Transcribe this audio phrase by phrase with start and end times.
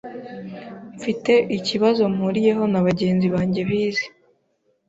[0.97, 4.05] Mfite ikibazo mpuriyeho na bagenzi banjye bize